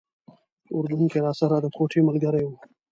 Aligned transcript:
په 0.65 0.71
اردن 0.77 1.03
کې 1.11 1.19
راسره 1.25 1.55
د 1.61 1.65
کوټې 1.75 1.99
ملګری 2.07 2.43
و. 2.45 2.51